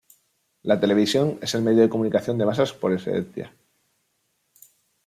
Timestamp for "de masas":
2.39-2.73